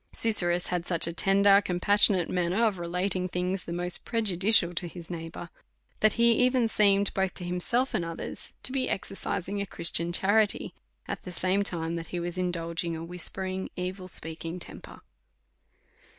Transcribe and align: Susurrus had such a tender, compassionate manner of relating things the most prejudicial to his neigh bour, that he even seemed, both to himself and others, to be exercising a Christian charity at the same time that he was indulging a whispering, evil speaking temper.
Susurrus 0.11 0.69
had 0.69 0.87
such 0.87 1.05
a 1.05 1.13
tender, 1.13 1.61
compassionate 1.61 2.27
manner 2.27 2.65
of 2.65 2.79
relating 2.79 3.27
things 3.27 3.65
the 3.65 3.71
most 3.71 4.03
prejudicial 4.03 4.73
to 4.73 4.87
his 4.87 5.11
neigh 5.11 5.29
bour, 5.29 5.51
that 5.99 6.13
he 6.13 6.31
even 6.43 6.67
seemed, 6.67 7.13
both 7.13 7.35
to 7.35 7.43
himself 7.43 7.93
and 7.93 8.03
others, 8.03 8.51
to 8.63 8.71
be 8.71 8.89
exercising 8.89 9.61
a 9.61 9.65
Christian 9.67 10.11
charity 10.11 10.73
at 11.07 11.21
the 11.21 11.31
same 11.31 11.61
time 11.61 11.97
that 11.97 12.07
he 12.07 12.19
was 12.19 12.35
indulging 12.39 12.97
a 12.97 13.03
whispering, 13.03 13.69
evil 13.75 14.07
speaking 14.07 14.57
temper. 14.57 15.01